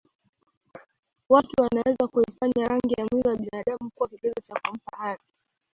[1.29, 5.23] Watu wanaweza kuifanya rangi ya mwili ya binadamu kuwa kigezo cha kumpa haki